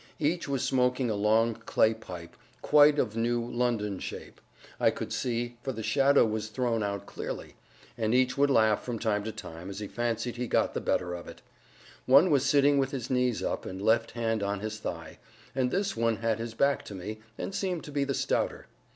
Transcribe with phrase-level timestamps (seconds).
[0.17, 4.41] Each was smoking a long clay pipe, quite of new London shape,
[4.79, 7.53] I could see, for the shadow was thrown out clearly;
[7.99, 11.13] and each would laugh from time to time as he fancied he got the better
[11.13, 11.43] of it.
[12.07, 15.19] One was sitting with his knees up, and left hand on his thigh;
[15.53, 18.65] and this one had his back to me, and seemed to be the stouter.